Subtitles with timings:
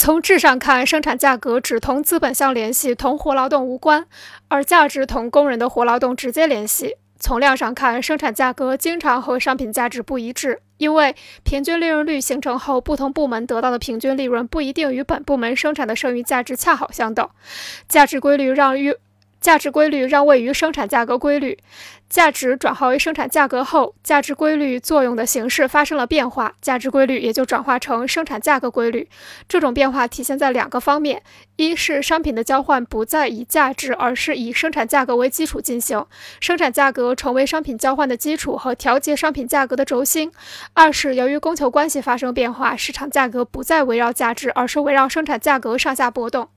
[0.00, 4.04] 从质上看，生产价格只同资本相联系，同活劳动无关；
[4.48, 6.96] 而价值同工人的活劳动直接联系。
[7.18, 17.28] 从量上看，生产价格经常和商品价值不一致，因为平均利润率形成后，不同部门得到的平均利润不一定与本部门生产的剩余价值恰好相等。
[17.86, 18.96] 价值规律让与
[19.40, 21.58] 价值规律让位于生产价格规律，
[22.10, 29.08] 价值转化为生产价格后，价值规律作用的形式发生了变化，价值规律也就转化成生产价格规律。
[29.48, 31.22] 这种变化体现在两个方面：
[31.56, 36.04] 一是商品的交换不再以价值，而是以生产价格为基础进行，
[36.38, 40.28] 生产价格成为商品交换的基础和调节商品价格的轴心；
[40.74, 46.50] 二是由于供求关系发生变化，市场价格不再围绕价值，而是围绕生产价格上下波动。